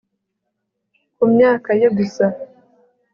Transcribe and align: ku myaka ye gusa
ku 1.15 1.23
myaka 1.33 1.69
ye 1.79 1.87
gusa 1.97 2.25